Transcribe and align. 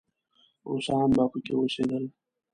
روسان 0.69 1.07
به 1.15 1.23
پکې 1.31 1.53
اوسېدل. 1.57 2.03